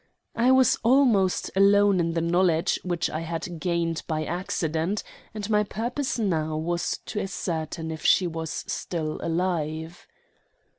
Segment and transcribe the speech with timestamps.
[0.35, 5.63] I was almost alone in the knowledge, which I had gained by accident, and my
[5.63, 10.07] purpose now was to ascertain if she was still alive.